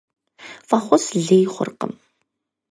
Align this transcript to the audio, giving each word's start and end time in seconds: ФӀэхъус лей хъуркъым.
ФӀэхъус 0.67 1.05
лей 1.25 1.45
хъуркъым. 1.53 1.93